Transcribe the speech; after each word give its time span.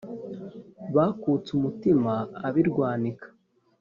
bakutse 0.95 1.49
umutima 1.57 2.13
ab'i 2.47 2.63
rwanika 2.69 3.27